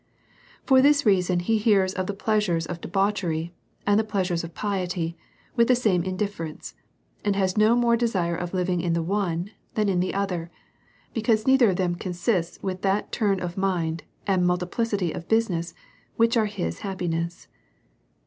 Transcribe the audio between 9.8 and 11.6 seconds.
in the other, because